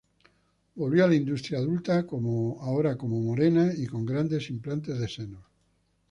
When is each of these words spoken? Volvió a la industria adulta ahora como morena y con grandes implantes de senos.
Volvió 0.73 1.05
a 1.05 1.07
la 1.07 1.13
industria 1.13 1.59
adulta 1.59 1.99
ahora 2.61 2.97
como 2.97 3.21
morena 3.21 3.71
y 3.77 3.85
con 3.85 4.03
grandes 4.03 4.49
implantes 4.49 4.97
de 4.97 5.07
senos. 5.07 5.43